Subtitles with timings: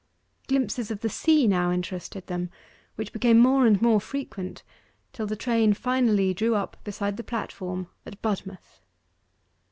[0.47, 2.49] Glimpses of the sea now interested them,
[2.95, 4.63] which became more and more frequent
[5.13, 8.81] till the train finally drew up beside the platform at Budmouth.